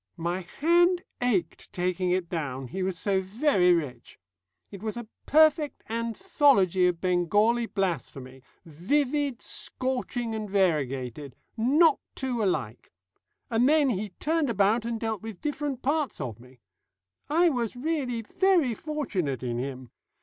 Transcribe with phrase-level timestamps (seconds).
[0.17, 4.17] My hand ached taking it down, he was so very rich.
[4.71, 11.35] It was a perfect anthology of Bengali blasphemy vivid, scorching, and variegated.
[11.55, 12.91] Not two alike.
[13.51, 16.61] And then he turned about and dealt with different parts of me.
[17.29, 19.91] I was really very fortunate in him.